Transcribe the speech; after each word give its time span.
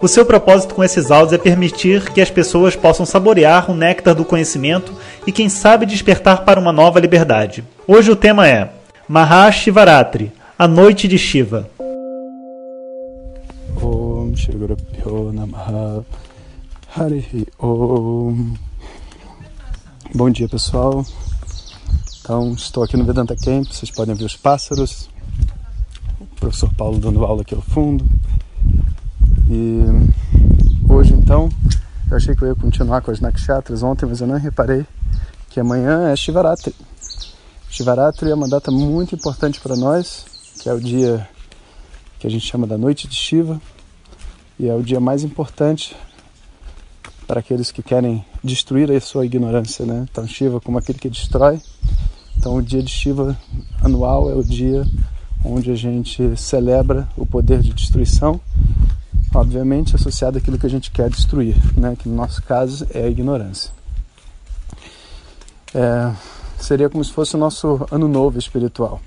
O 0.00 0.06
seu 0.06 0.26
propósito 0.26 0.74
com 0.74 0.84
esses 0.84 1.10
áudios 1.10 1.32
é 1.32 1.38
permitir 1.38 2.12
que 2.12 2.20
as 2.20 2.30
pessoas 2.30 2.76
possam 2.76 3.06
saborear 3.06 3.70
o 3.70 3.74
néctar 3.74 4.14
do 4.14 4.26
conhecimento 4.26 4.92
e, 5.26 5.32
quem 5.32 5.48
sabe, 5.48 5.86
despertar 5.86 6.44
para 6.44 6.60
uma 6.60 6.70
nova 6.70 7.00
liberdade. 7.00 7.64
Hoje 7.86 8.10
o 8.10 8.16
tema 8.16 8.46
é 8.46 8.70
Mahashivaratri, 9.08 10.30
a 10.58 10.68
noite 10.68 11.08
de 11.08 11.16
Shiva. 11.16 11.70
Bom 20.14 20.30
dia 20.30 20.48
pessoal. 20.48 21.04
Então 22.20 22.52
estou 22.52 22.82
aqui 22.82 22.98
no 22.98 23.04
Vedanta 23.04 23.34
Camp, 23.34 23.66
vocês 23.66 23.90
podem 23.90 24.14
ver 24.14 24.24
os 24.24 24.36
pássaros. 24.36 25.08
O 26.20 26.26
professor 26.40 26.70
Paulo 26.74 26.98
dando 26.98 27.24
aula 27.24 27.40
aqui 27.40 27.54
ao 27.54 27.62
fundo. 27.62 28.04
E 29.48 29.80
hoje 30.88 31.14
então, 31.14 31.48
eu 32.10 32.16
achei 32.16 32.34
que 32.34 32.42
eu 32.42 32.48
ia 32.48 32.54
continuar 32.54 33.00
com 33.00 33.10
as 33.10 33.20
nakshatras 33.20 33.82
ontem, 33.82 34.06
mas 34.06 34.20
eu 34.20 34.26
não 34.26 34.38
reparei 34.38 34.84
que 35.48 35.60
amanhã 35.60 36.08
é 36.08 36.16
Shivaratri. 36.16 36.74
Shivaratri 37.70 38.30
é 38.30 38.34
uma 38.34 38.48
data 38.48 38.70
muito 38.70 39.14
importante 39.14 39.60
para 39.60 39.76
nós, 39.76 40.24
que 40.60 40.68
é 40.68 40.72
o 40.72 40.80
dia 40.80 41.28
que 42.18 42.26
a 42.26 42.30
gente 42.30 42.46
chama 42.46 42.66
da 42.66 42.76
noite 42.76 43.06
de 43.06 43.14
Shiva, 43.14 43.60
e 44.58 44.68
é 44.68 44.74
o 44.74 44.82
dia 44.82 44.98
mais 44.98 45.22
importante 45.22 45.96
para 47.26 47.40
aqueles 47.40 47.70
que 47.70 47.82
querem 47.82 48.24
destruir 48.42 48.90
a 48.90 49.00
sua 49.00 49.26
ignorância, 49.26 49.84
né? 49.84 50.06
Então 50.10 50.26
Shiva 50.26 50.60
como 50.60 50.78
aquele 50.78 50.98
que 50.98 51.10
destrói. 51.10 51.60
Então 52.36 52.56
o 52.56 52.62
dia 52.62 52.82
de 52.82 52.90
Shiva 52.90 53.36
anual 53.82 54.30
é 54.30 54.34
o 54.34 54.42
dia 54.42 54.84
onde 55.44 55.70
a 55.70 55.74
gente 55.74 56.36
celebra 56.36 57.08
o 57.16 57.26
poder 57.26 57.60
de 57.60 57.72
destruição 57.72 58.40
obviamente 59.36 59.94
associado 59.94 60.38
àquilo 60.38 60.58
que 60.58 60.66
a 60.66 60.70
gente 60.70 60.90
quer 60.90 61.10
destruir, 61.10 61.56
né? 61.76 61.94
que 61.96 62.08
no 62.08 62.16
nosso 62.16 62.42
caso 62.42 62.86
é 62.90 63.04
a 63.04 63.08
ignorância. 63.08 63.70
É, 65.74 66.12
seria 66.58 66.88
como 66.88 67.04
se 67.04 67.12
fosse 67.12 67.36
o 67.36 67.38
nosso 67.38 67.86
ano 67.90 68.08
novo 68.08 68.38
espiritual. 68.38 69.00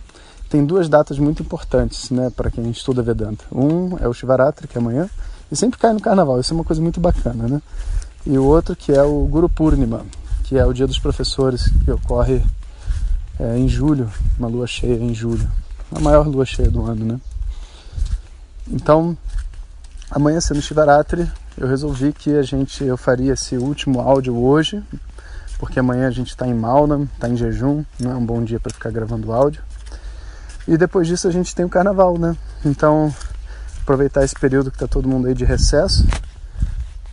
Tem 0.49 0.65
duas 0.65 0.87
datas 0.87 1.19
muito 1.19 1.43
importantes 1.43 2.09
né, 2.09 2.29
para 2.29 2.49
quem 2.49 2.69
estuda 2.69 3.03
Vedanta. 3.03 3.43
Um 3.51 3.97
é 3.99 4.07
o 4.07 4.13
Shivaratri, 4.13 4.67
que 4.67 4.77
é 4.77 4.81
amanhã, 4.81 5.09
e 5.51 5.55
sempre 5.55 5.79
cai 5.79 5.93
no 5.93 5.99
carnaval, 5.99 6.39
isso 6.39 6.53
é 6.53 6.55
uma 6.55 6.63
coisa 6.63 6.81
muito 6.81 6.99
bacana. 6.99 7.47
Né? 7.47 7.61
E 8.25 8.37
o 8.37 8.43
outro 8.43 8.75
que 8.75 8.91
é 8.91 9.01
o 9.01 9.25
Guru 9.25 9.49
Purnima, 9.49 10.05
que 10.43 10.57
é 10.57 10.65
o 10.65 10.73
dia 10.73 10.87
dos 10.87 10.99
professores, 10.99 11.71
que 11.83 11.91
ocorre 11.91 12.43
é, 13.39 13.57
em 13.57 13.67
julho, 13.67 14.11
uma 14.37 14.47
lua 14.47 14.67
cheia 14.67 14.95
em 14.95 15.13
julho, 15.13 15.49
a 15.91 15.99
maior 15.99 16.27
lua 16.27 16.45
cheia 16.45 16.69
do 16.69 16.83
ano. 16.83 17.05
Né? 17.05 17.21
Então, 18.71 19.17
Amanhã 20.11 20.41
sendo 20.41 20.59
Shivaratri, 20.59 21.29
eu 21.55 21.67
resolvi 21.67 22.11
que 22.11 22.35
a 22.35 22.41
gente 22.41 22.83
eu 22.83 22.97
faria 22.97 23.33
esse 23.33 23.55
último 23.57 24.01
áudio 24.01 24.35
hoje, 24.35 24.81
porque 25.59 25.79
amanhã 25.79 26.07
a 26.07 26.11
gente 26.11 26.29
está 26.29 26.47
em 26.47 26.53
Maunam, 26.53 27.03
está 27.03 27.29
em 27.29 27.37
jejum, 27.37 27.85
não 27.99 28.11
é 28.11 28.15
um 28.15 28.25
bom 28.25 28.43
dia 28.43 28.59
para 28.59 28.73
ficar 28.73 28.89
gravando 28.89 29.31
áudio. 29.31 29.61
E 30.67 30.75
depois 30.77 31.07
disso 31.07 31.27
a 31.27 31.31
gente 31.31 31.53
tem 31.53 31.63
o 31.63 31.69
carnaval, 31.69 32.17
né? 32.17 32.35
Então, 32.65 33.13
aproveitar 33.83 34.23
esse 34.23 34.33
período 34.33 34.71
que 34.71 34.77
está 34.77 34.87
todo 34.87 35.07
mundo 35.07 35.27
aí 35.27 35.35
de 35.35 35.45
recesso 35.45 36.07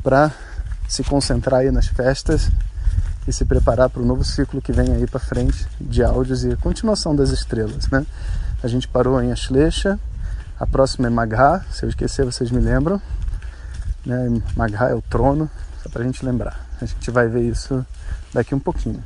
para 0.02 0.32
se 0.88 1.04
concentrar 1.04 1.60
aí 1.60 1.70
nas 1.70 1.88
festas 1.88 2.50
e 3.28 3.32
se 3.32 3.44
preparar 3.44 3.90
para 3.90 4.00
o 4.00 4.06
novo 4.06 4.24
ciclo 4.24 4.62
que 4.62 4.72
vem 4.72 4.94
aí 4.94 5.06
para 5.06 5.20
frente 5.20 5.66
de 5.78 6.02
áudios 6.02 6.46
e 6.46 6.56
continuação 6.56 7.14
das 7.14 7.28
estrelas, 7.28 7.88
né? 7.88 8.06
A 8.62 8.68
gente 8.68 8.88
parou 8.88 9.20
em 9.20 9.32
Ashlesha, 9.32 9.98
a 10.58 10.66
próxima 10.66 11.06
é 11.06 11.10
Magha, 11.10 11.64
se 11.70 11.84
eu 11.84 11.88
esquecer 11.88 12.24
vocês 12.24 12.50
me 12.50 12.60
lembram. 12.60 13.00
Né? 14.04 14.40
Magha 14.56 14.86
é 14.86 14.94
o 14.94 15.02
trono, 15.02 15.50
só 15.82 15.88
para 15.90 16.02
a 16.02 16.06
gente 16.06 16.24
lembrar. 16.24 16.66
A 16.80 16.84
gente 16.86 17.10
vai 17.10 17.28
ver 17.28 17.42
isso 17.42 17.84
daqui 18.32 18.54
um 18.54 18.58
pouquinho. 18.58 19.02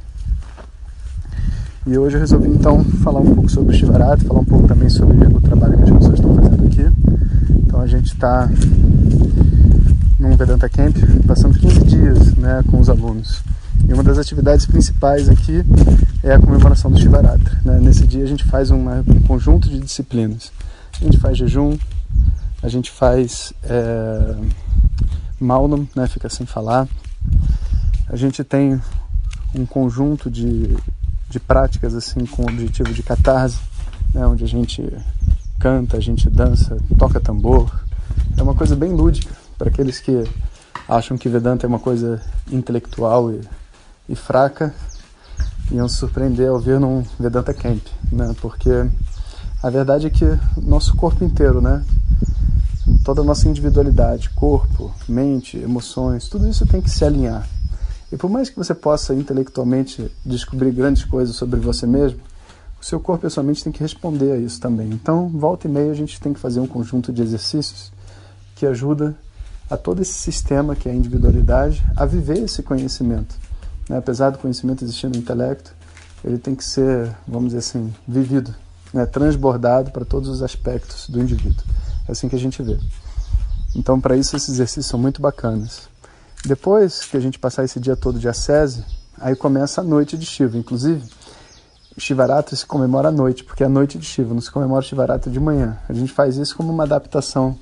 E 1.87 1.99
hoje 1.99 2.17
eu 2.17 2.21
resolvi 2.21 2.49
então 2.49 2.85
falar 2.85 3.21
um 3.21 3.35
pouco 3.35 3.49
sobre 3.49 3.75
o 3.75 3.79
Shivarati, 3.79 4.25
falar 4.27 4.41
um 4.41 4.45
pouco 4.45 4.69
também 4.69 4.89
sobre 4.89 5.17
o 5.27 5.41
trabalho 5.41 5.77
que 5.79 5.85
as 5.85 5.91
pessoas 5.91 6.15
estão 6.15 6.35
fazendo 6.37 6.67
aqui. 6.67 6.87
Então 7.51 7.81
a 7.81 7.87
gente 7.87 8.13
está 8.13 8.49
num 10.19 10.37
Vedanta 10.37 10.69
Camp, 10.69 10.97
passando 11.27 11.59
15 11.59 11.81
dias 11.81 12.35
né, 12.37 12.63
com 12.71 12.79
os 12.79 12.89
alunos. 12.89 13.43
E 13.89 13.93
uma 13.93 14.05
das 14.05 14.19
atividades 14.19 14.67
principais 14.67 15.29
aqui 15.29 15.65
é 16.23 16.35
a 16.35 16.39
comemoração 16.39 16.91
do 16.91 17.01
Shivaratri. 17.01 17.57
Né? 17.65 17.81
Nesse 17.81 18.07
dia 18.07 18.23
a 18.23 18.27
gente 18.27 18.45
faz 18.45 18.71
um 18.71 18.85
conjunto 19.27 19.69
de 19.69 19.81
disciplinas. 19.81 20.53
A 20.99 21.05
gente 21.05 21.19
faz 21.19 21.37
jejum, 21.37 21.77
a 22.63 22.69
gente 22.69 22.91
faz 22.91 23.53
é, 23.63 24.37
Maunam, 25.39 25.89
né, 25.95 26.07
fica 26.07 26.29
sem 26.29 26.47
falar. 26.47 26.89
A 28.09 28.17
gente 28.17 28.45
tem 28.45 28.81
um 29.55 29.65
conjunto 29.65 30.31
de, 30.31 30.77
de 31.29 31.41
práticas 31.41 31.95
assim 31.95 32.27
com 32.27 32.43
o 32.43 32.51
objetivo 32.51 32.93
de 32.93 33.03
catarse, 33.03 33.59
né, 34.15 34.27
onde 34.27 34.45
a 34.45 34.49
gente 34.49 34.83
canta, 35.59 35.97
a 35.97 36.01
gente 36.01 36.29
dança, 36.29 36.77
toca 36.99 37.21
tambor. 37.21 37.71
É 38.37 38.43
uma 38.43 38.55
coisa 38.55 38.77
bem 38.77 38.93
lúdica 38.93 39.35
para 39.57 39.69
aqueles 39.69 40.01
que 40.01 40.25
acham 40.89 41.17
que 41.17 41.29
Vedanta 41.29 41.67
é 41.67 41.69
uma 41.69 41.79
coisa 41.79 42.21
intelectual 42.51 43.33
e, 43.33 43.41
e 44.09 44.17
fraca, 44.17 44.75
iam 45.71 45.89
se 45.89 45.97
surpreender 45.97 46.49
ao 46.49 46.59
ver 46.59 46.81
num 46.81 47.05
Vedanta 47.19 47.55
Camp, 47.55 47.83
né? 48.11 48.35
Porque 48.41 48.71
a 49.63 49.69
verdade 49.69 50.07
é 50.07 50.11
que 50.11 50.25
nosso 50.57 50.97
corpo 50.97 51.23
inteiro, 51.23 51.61
né? 51.61 51.85
Toda 53.05 53.21
a 53.21 53.25
nossa 53.25 53.49
individualidade, 53.49 54.31
corpo, 54.31 54.93
mente, 55.07 55.59
emoções, 55.59 56.29
tudo 56.29 56.49
isso 56.49 56.67
tem 56.67 56.81
que 56.81 56.91
se 56.91 57.05
alinhar. 57.05 57.47
E 58.11 58.17
por 58.17 58.31
mais 58.31 58.49
que 58.49 58.57
você 58.57 58.75
possa 58.75 59.15
intelectualmente 59.15 60.11
descobrir 60.25 60.73
grandes 60.73 61.05
coisas 61.05 61.37
sobre 61.37 61.61
você 61.61 61.87
mesmo, 61.87 62.21
o 62.81 62.85
seu 62.85 62.99
corpo 62.99 63.27
e 63.27 63.29
a 63.29 63.31
sua 63.31 63.43
mente 63.43 63.63
tem 63.63 63.73
que 63.73 63.81
responder 63.81 64.33
a 64.33 64.39
isso 64.39 64.59
também. 64.59 64.89
Então, 64.89 65.29
volta 65.29 65.69
e 65.69 65.71
meia, 65.71 65.91
a 65.91 65.95
gente 65.95 66.19
tem 66.19 66.33
que 66.33 66.41
fazer 66.41 66.61
um 66.61 66.67
conjunto 66.67 67.13
de 67.13 67.23
exercícios 67.23 67.93
que 68.57 68.65
ajuda 68.65 69.15
a 69.69 69.77
todo 69.77 70.01
esse 70.01 70.15
sistema 70.15 70.75
que 70.75 70.89
é 70.89 70.93
a 70.93 70.95
individualidade 70.95 71.85
a 71.95 72.07
viver 72.07 72.39
esse 72.39 72.63
conhecimento. 72.63 73.37
Né? 73.89 73.99
Apesar 73.99 74.31
do 74.31 74.39
conhecimento 74.39 74.83
existir 74.83 75.09
no 75.09 75.17
intelecto, 75.17 75.75
ele 76.25 76.39
tem 76.39 76.55
que 76.55 76.65
ser, 76.65 77.15
vamos 77.29 77.49
dizer 77.49 77.59
assim, 77.59 77.93
vivido 78.09 78.55
né, 78.93 79.07
transbordado 79.07 79.91
para 79.91 80.05
todos 80.05 80.29
os 80.29 80.43
aspectos 80.43 81.09
do 81.09 81.21
indivíduo. 81.21 81.65
É 82.09 82.13
assim 82.13 82.29
que 82.29 82.37
a 82.37 82.39
gente 82.39 82.63
vê. 82.63 82.79
Então, 83.75 84.01
para 84.01 84.17
isso, 84.17 84.37
esses 84.37 84.49
exercícios 84.49 84.87
são 84.87 84.99
muito 84.99 85.23
bacanas. 85.23 85.89
Depois 86.45 87.05
que 87.05 87.17
a 87.17 87.21
gente 87.21 87.39
passar 87.39 87.65
esse 87.65 87.79
dia 87.79 87.95
todo 87.95 88.19
de 88.19 88.29
ascese, 88.29 88.85
aí 89.19 89.37
começa 89.37 89.81
a 89.81 89.85
noite 89.85 90.17
de 90.17 90.27
Shiva. 90.27 90.57
Inclusive, 90.57 91.03
Shivaratri 91.99 92.57
se 92.57 92.67
comemora 92.67 93.09
à 93.09 93.13
noite, 93.13 93.45
porque 93.45 93.63
é 93.63 93.67
a 93.67 93.69
noite 93.69 93.99
de 93.99 94.07
Shiva, 94.07 94.33
não 94.33 94.41
se 94.41 94.51
comemora 94.51 94.83
Shivaratri 94.83 95.31
de 95.31 95.39
manhã. 95.39 95.79
A 95.89 95.93
gente 95.93 96.13
faz 96.13 96.37
isso 96.37 96.57
como 96.57 96.73
uma 96.73 96.85
adaptação, 96.85 97.57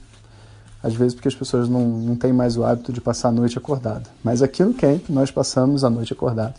às 0.83 0.95
vezes 0.95 1.15
porque 1.15 1.29
as 1.29 1.35
pessoas 1.35 1.69
não, 1.69 1.87
não 1.87 2.17
têm 2.17 2.33
mais 2.33 2.57
o 2.57 2.65
hábito 2.65 2.93
de 2.93 3.01
passar 3.01 3.29
a 3.29 3.33
noite 3.33 3.59
acordada. 3.59 4.05
Mas 4.23 4.41
aqui 4.41 4.63
no 4.63 4.73
camp, 4.73 5.09
nós 5.09 5.31
passamos 5.31 5.83
a 5.83 5.91
noite 5.91 6.13
acordada. 6.13 6.55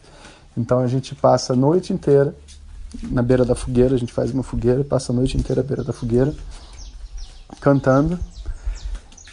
Então, 0.57 0.79
a 0.79 0.87
gente 0.87 1.15
passa 1.15 1.53
a 1.53 1.55
noite 1.55 1.93
inteira 1.93 2.35
na 3.03 3.21
beira 3.21 3.45
da 3.45 3.55
fogueira, 3.55 3.95
a 3.95 3.97
gente 3.97 4.13
faz 4.13 4.31
uma 4.31 4.43
fogueira, 4.43 4.83
passa 4.83 5.11
a 5.11 5.15
noite 5.15 5.37
inteira 5.37 5.61
à 5.61 5.63
beira 5.63 5.83
da 5.83 5.93
fogueira, 5.93 6.33
cantando 7.59 8.19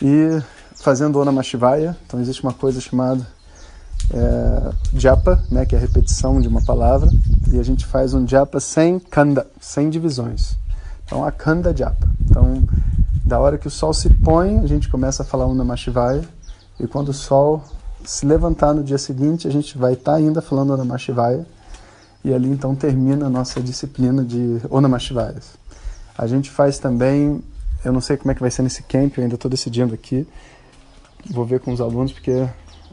e 0.00 0.40
fazendo 0.74 1.18
Ona 1.18 1.32
Mashivaya. 1.32 1.96
Então 2.06 2.20
existe 2.20 2.42
uma 2.42 2.52
coisa 2.52 2.80
chamada 2.80 3.26
é, 4.12 4.72
japa, 4.94 5.42
né, 5.50 5.64
que 5.64 5.74
é 5.74 5.78
a 5.78 5.80
repetição 5.80 6.40
de 6.40 6.48
uma 6.48 6.62
palavra, 6.62 7.10
e 7.52 7.58
a 7.58 7.62
gente 7.62 7.86
faz 7.86 8.14
um 8.14 8.26
japa 8.26 8.60
sem 8.60 8.98
kanda, 8.98 9.46
sem 9.60 9.90
divisões. 9.90 10.56
Então 11.04 11.24
a 11.24 11.32
kanda 11.32 11.74
japa. 11.76 12.08
Então 12.28 12.62
da 13.24 13.40
hora 13.40 13.58
que 13.58 13.66
o 13.66 13.70
sol 13.70 13.92
se 13.92 14.08
põe, 14.08 14.60
a 14.60 14.66
gente 14.66 14.88
começa 14.88 15.22
a 15.22 15.26
falar 15.26 15.46
Ona 15.46 15.64
Mashivaya, 15.64 16.22
e 16.78 16.86
quando 16.86 17.08
o 17.08 17.14
sol 17.14 17.64
se 18.04 18.24
levantar 18.24 18.72
no 18.72 18.84
dia 18.84 18.98
seguinte, 18.98 19.48
a 19.48 19.50
gente 19.50 19.76
vai 19.76 19.94
estar 19.94 20.12
tá 20.12 20.18
ainda 20.18 20.40
falando 20.40 20.72
Ona 20.72 20.84
Mashivaya, 20.84 21.44
e 22.24 22.32
ali 22.32 22.48
então 22.48 22.74
termina 22.74 23.26
a 23.26 23.30
nossa 23.30 23.60
disciplina 23.60 24.24
de 24.24 24.60
Onamashivayas. 24.70 25.56
A 26.16 26.26
gente 26.26 26.50
faz 26.50 26.78
também, 26.78 27.42
eu 27.84 27.92
não 27.92 28.00
sei 28.00 28.16
como 28.16 28.32
é 28.32 28.34
que 28.34 28.40
vai 28.40 28.50
ser 28.50 28.62
nesse 28.62 28.82
camp, 28.82 29.16
eu 29.16 29.24
ainda 29.24 29.34
estou 29.34 29.50
decidindo 29.50 29.94
aqui, 29.94 30.26
vou 31.30 31.44
ver 31.44 31.60
com 31.60 31.72
os 31.72 31.80
alunos, 31.80 32.12
porque 32.12 32.48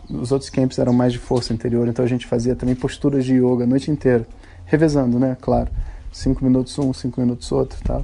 os 0.09 0.31
outros 0.31 0.49
camps 0.49 0.77
eram 0.77 0.93
mais 0.93 1.13
de 1.13 1.19
força 1.19 1.53
interior, 1.53 1.87
então 1.87 2.03
a 2.03 2.07
gente 2.07 2.27
fazia 2.27 2.55
também 2.55 2.75
posturas 2.75 3.25
de 3.25 3.33
yoga 3.33 3.63
a 3.63 3.67
noite 3.67 3.89
inteira, 3.89 4.27
revezando, 4.65 5.17
né? 5.17 5.37
Claro, 5.39 5.69
cinco 6.11 6.43
minutos 6.43 6.77
um, 6.77 6.93
cinco 6.93 7.21
minutos 7.21 7.51
outro, 7.51 7.79
tal. 7.83 8.03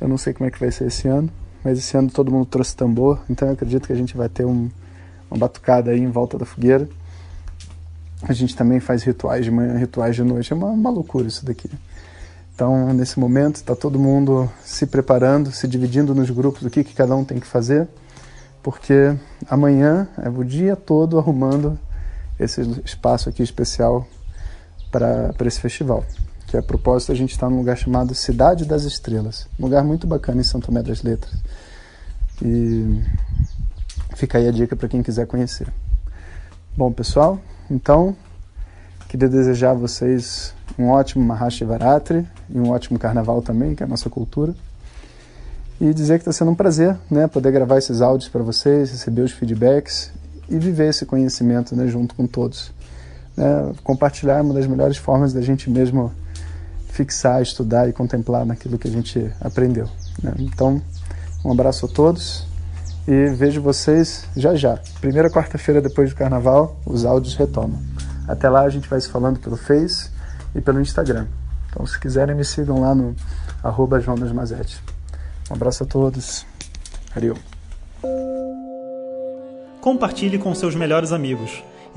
Eu 0.00 0.08
não 0.08 0.16
sei 0.16 0.32
como 0.32 0.48
é 0.48 0.50
que 0.50 0.58
vai 0.58 0.70
ser 0.70 0.86
esse 0.86 1.08
ano, 1.08 1.28
mas 1.62 1.78
esse 1.78 1.96
ano 1.96 2.10
todo 2.10 2.30
mundo 2.30 2.46
trouxe 2.46 2.74
tambor, 2.74 3.20
então 3.28 3.48
eu 3.48 3.54
acredito 3.54 3.86
que 3.86 3.92
a 3.92 3.96
gente 3.96 4.16
vai 4.16 4.28
ter 4.28 4.44
um, 4.44 4.68
uma 5.30 5.38
batucada 5.38 5.90
aí 5.90 6.00
em 6.00 6.10
volta 6.10 6.38
da 6.38 6.46
fogueira. 6.46 6.88
A 8.22 8.32
gente 8.32 8.56
também 8.56 8.80
faz 8.80 9.02
rituais 9.02 9.44
de 9.44 9.50
manhã, 9.50 9.76
rituais 9.76 10.16
de 10.16 10.22
noite, 10.22 10.52
é 10.52 10.56
uma, 10.56 10.68
uma 10.68 10.90
loucura 10.90 11.28
isso 11.28 11.44
daqui. 11.44 11.70
Então, 12.54 12.92
nesse 12.92 13.20
momento, 13.20 13.56
está 13.56 13.76
todo 13.76 13.98
mundo 13.98 14.50
se 14.64 14.86
preparando, 14.86 15.52
se 15.52 15.68
dividindo 15.68 16.14
nos 16.14 16.28
grupos 16.30 16.62
do 16.62 16.70
que, 16.70 16.82
que 16.82 16.94
cada 16.94 17.14
um 17.14 17.24
tem 17.24 17.38
que 17.38 17.46
fazer 17.46 17.86
porque 18.62 19.16
amanhã 19.48 20.08
é 20.18 20.28
o 20.28 20.44
dia 20.44 20.76
todo 20.76 21.18
arrumando 21.18 21.78
esse 22.38 22.60
espaço 22.84 23.28
aqui 23.28 23.42
especial 23.42 24.06
para 24.90 25.34
esse 25.46 25.60
festival. 25.60 26.04
Que 26.46 26.56
a 26.56 26.62
propósito 26.62 27.12
a 27.12 27.14
gente 27.14 27.32
está 27.32 27.48
num 27.48 27.56
lugar 27.58 27.76
chamado 27.78 28.14
Cidade 28.14 28.64
das 28.64 28.84
Estrelas, 28.84 29.48
um 29.58 29.64
lugar 29.64 29.84
muito 29.84 30.06
bacana 30.06 30.40
em 30.42 30.44
São 30.44 30.60
Tomé 30.60 30.82
das 30.82 31.02
Letras. 31.02 31.34
E 32.42 33.02
fica 34.16 34.38
aí 34.38 34.48
a 34.48 34.52
dica 34.52 34.76
para 34.76 34.88
quem 34.88 35.02
quiser 35.02 35.26
conhecer. 35.26 35.72
Bom, 36.76 36.92
pessoal, 36.92 37.40
então 37.70 38.16
queria 39.08 39.28
desejar 39.28 39.70
a 39.70 39.74
vocês 39.74 40.54
um 40.78 40.88
ótimo 40.88 41.24
Mahashivaratri 41.24 42.26
e 42.50 42.58
um 42.58 42.70
ótimo 42.70 42.98
carnaval 42.98 43.42
também, 43.42 43.74
que 43.74 43.82
é 43.82 43.86
a 43.86 43.88
nossa 43.88 44.10
cultura 44.10 44.54
e 45.80 45.94
dizer 45.94 46.14
que 46.14 46.22
está 46.22 46.32
sendo 46.32 46.50
um 46.50 46.54
prazer 46.54 46.96
né, 47.10 47.26
poder 47.26 47.52
gravar 47.52 47.78
esses 47.78 48.00
áudios 48.00 48.28
para 48.28 48.42
vocês, 48.42 48.90
receber 48.90 49.22
os 49.22 49.32
feedbacks 49.32 50.10
e 50.48 50.58
viver 50.58 50.88
esse 50.88 51.06
conhecimento 51.06 51.76
né, 51.76 51.86
junto 51.86 52.14
com 52.14 52.26
todos. 52.26 52.72
Né, 53.36 53.72
compartilhar 53.84 54.38
é 54.38 54.42
uma 54.42 54.54
das 54.54 54.66
melhores 54.66 54.96
formas 54.96 55.32
da 55.32 55.40
gente 55.40 55.70
mesmo 55.70 56.12
fixar, 56.88 57.40
estudar 57.40 57.88
e 57.88 57.92
contemplar 57.92 58.44
naquilo 58.44 58.76
que 58.76 58.88
a 58.88 58.90
gente 58.90 59.30
aprendeu. 59.40 59.88
Né? 60.20 60.34
Então, 60.40 60.82
um 61.44 61.52
abraço 61.52 61.86
a 61.86 61.88
todos 61.88 62.46
e 63.08 63.30
vejo 63.30 63.62
vocês 63.62 64.28
já 64.36 64.54
já. 64.54 64.78
Primeira 65.00 65.30
quarta-feira 65.30 65.80
depois 65.80 66.10
do 66.10 66.16
carnaval, 66.16 66.78
os 66.84 67.06
áudios 67.06 67.34
retomam. 67.36 67.80
Até 68.28 68.50
lá 68.50 68.60
a 68.60 68.68
gente 68.68 68.86
vai 68.86 69.00
se 69.00 69.08
falando 69.08 69.40
pelo 69.40 69.56
Face 69.56 70.10
e 70.54 70.60
pelo 70.60 70.78
Instagram. 70.78 71.26
Então, 71.70 71.86
se 71.86 71.98
quiserem, 71.98 72.36
me 72.36 72.44
sigam 72.44 72.82
lá 72.82 72.94
no 72.94 73.16
arroba 73.64 73.98
Jonas 73.98 74.30
Mazetti. 74.30 74.78
Um 75.50 75.54
abraço 75.54 75.84
a 75.84 75.86
todos. 75.86 76.44
Ariel. 77.16 77.38
Compartilhe 79.80 80.38
com 80.38 80.54
seus 80.54 80.74
melhores 80.74 81.10
amigos. 81.10 81.64